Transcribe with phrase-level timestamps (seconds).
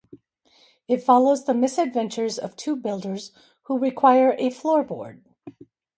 [0.87, 3.31] It follows the misadventures of two builders
[3.65, 5.21] who require a floorboard.